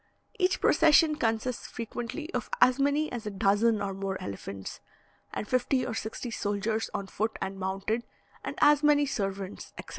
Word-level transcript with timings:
Each 0.39 0.59
procession 0.59 1.15
consists 1.17 1.67
frequently 1.67 2.33
of 2.33 2.49
as 2.59 2.79
many 2.79 3.11
as 3.11 3.27
a 3.27 3.29
dozen 3.29 3.83
or 3.83 3.93
more 3.93 4.19
elephants, 4.19 4.79
and 5.31 5.47
fifty 5.47 5.85
or 5.85 5.93
sixty 5.93 6.31
soldiers 6.31 6.89
on 6.91 7.05
foot 7.05 7.37
and 7.39 7.59
mounted, 7.59 8.03
and 8.43 8.55
as 8.61 8.81
many 8.81 9.05
servants, 9.05 9.73
etc. 9.77 9.89